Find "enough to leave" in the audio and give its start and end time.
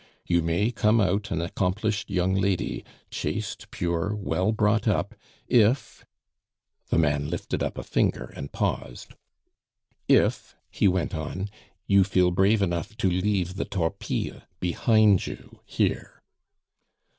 12.63-13.57